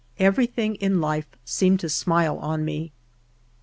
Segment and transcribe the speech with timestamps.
[0.17, 2.91] Everything in life seemed to smile on me.